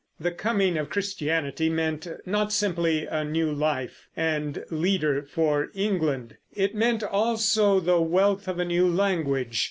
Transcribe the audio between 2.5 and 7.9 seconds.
simply a new life and leader for England; it meant also